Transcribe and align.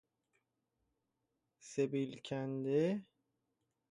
سبیل 1.71 2.11
کنده 2.25 2.81